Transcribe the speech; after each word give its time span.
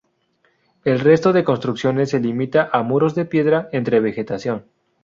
El 0.83 0.99
resto 0.99 1.31
de 1.31 1.43
construcciones 1.43 2.09
se 2.09 2.19
limita 2.19 2.67
a 2.73 2.81
muros 2.81 3.13
de 3.13 3.25
piedra 3.25 3.69
entre 3.71 3.99
vegetación. 3.99 4.65